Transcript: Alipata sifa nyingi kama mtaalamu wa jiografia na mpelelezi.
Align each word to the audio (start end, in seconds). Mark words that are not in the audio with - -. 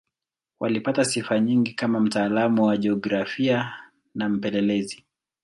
Alipata 0.61 1.05
sifa 1.05 1.39
nyingi 1.39 1.73
kama 1.73 1.99
mtaalamu 1.99 2.63
wa 2.63 2.77
jiografia 2.77 3.73
na 4.15 4.29
mpelelezi. 4.29 5.05